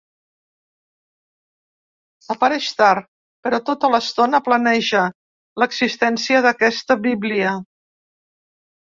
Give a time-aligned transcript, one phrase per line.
[2.35, 3.05] “Apareix tard,
[3.47, 5.03] però tota l’estona planeja
[5.65, 7.53] l’existència d’aquesta bíblia”.